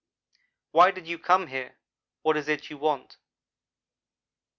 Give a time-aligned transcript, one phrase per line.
[0.71, 1.75] Why did you come here?
[2.23, 3.17] What is it you want?'